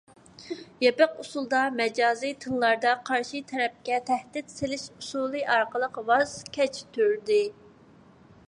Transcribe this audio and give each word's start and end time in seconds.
يېپىق 0.83 1.19
ئۇسۇلدا، 1.23 1.59
مەجازىي 1.81 2.33
تىللاردا 2.45 2.93
قارشى 3.11 3.43
تەرەپكە 3.53 4.01
تەھدىت 4.09 4.57
سېلىش 4.57 4.89
ئۇسۇلى 4.95 5.45
ئارقىلىق 5.57 6.01
ۋاز 6.11 6.37
كەچتۈردى. 6.59 7.43